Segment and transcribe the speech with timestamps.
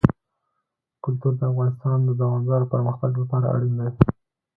[1.03, 3.89] کلتور د افغانستان د دوامداره پرمختګ لپاره اړین دي.